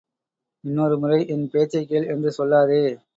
இன்னொரு 0.63 0.99
முறை 0.99 1.27
என் 1.27 1.49
பேச்சைக் 1.49 1.87
கேள் 1.87 2.07
என்று 2.07 2.33
சொல்லாதே! 2.37 2.81